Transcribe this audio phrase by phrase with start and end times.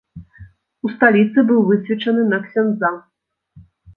[0.87, 2.93] У сталіцы быў высвечаны на ксяндза.